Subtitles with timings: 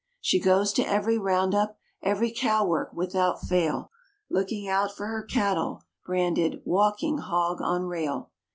[0.19, 3.91] She goes to every round up, every cow work without fail,
[4.31, 8.31] Looking out for her cattle, branded "walking hog on rail."